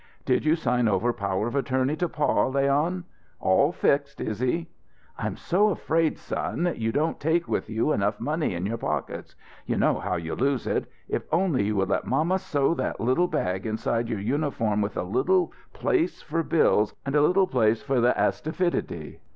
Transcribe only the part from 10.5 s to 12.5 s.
it. If only you would let mamma